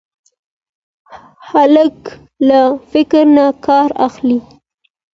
هلک 1.49 1.97
له 2.47 2.61
فکر 2.91 3.23
نه 3.37 3.45
کار 3.65 3.89
اخلي. 4.07 4.39